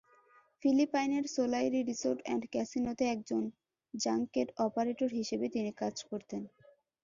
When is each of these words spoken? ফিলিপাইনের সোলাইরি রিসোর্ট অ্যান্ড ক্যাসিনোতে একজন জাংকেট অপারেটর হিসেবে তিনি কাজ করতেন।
ফিলিপাইনের 0.63 1.25
সোলাইরি 1.27 1.81
রিসোর্ট 1.83 2.19
অ্যান্ড 2.23 2.43
ক্যাসিনোতে 2.51 3.05
একজন 3.07 3.43
জাংকেট 3.93 4.47
অপারেটর 4.65 5.09
হিসেবে 5.19 5.45
তিনি 5.49 5.71
কাজ 5.81 5.95
করতেন। 6.09 6.41